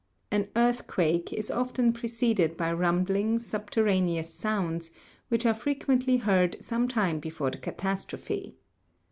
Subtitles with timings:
[0.31, 4.89] An earthquake is often preceded by rumbling, subterra neous sounds,
[5.29, 8.55] which are frequently heard some time before the catastrophe.